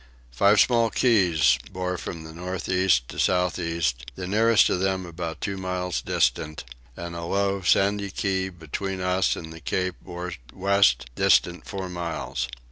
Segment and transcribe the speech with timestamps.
[0.31, 5.41] Five small keys bore from north east to south east, the nearest of them about
[5.41, 6.63] two miles distant,
[6.97, 12.47] and a low sandy key between us and the cape bore west distant four miles.